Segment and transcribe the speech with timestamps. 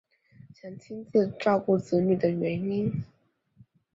[0.55, 3.03] 想亲自照顾子女等原因